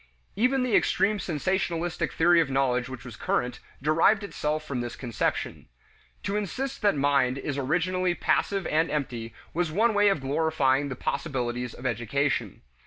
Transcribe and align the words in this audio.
Even 0.35 0.63
the 0.63 0.75
extreme 0.75 1.19
sensationalistic 1.19 2.11
theory 2.11 2.41
of 2.41 2.49
knowledge 2.49 2.89
which 2.89 3.05
was 3.05 3.15
current 3.15 3.59
derived 3.83 4.23
itself 4.23 4.65
from 4.65 4.81
this 4.81 4.95
conception. 4.95 5.67
To 6.23 6.35
insist 6.35 6.81
that 6.81 6.95
mind 6.97 7.37
is 7.37 7.55
originally 7.55 8.15
passive 8.15 8.65
and 8.65 8.89
empty 8.89 9.35
was 9.53 9.71
one 9.71 9.93
way 9.93 10.09
of 10.09 10.19
glorifying 10.21 10.89
the 10.89 10.95
possibilities 10.95 11.75
of 11.75 11.85
education. 11.85 12.63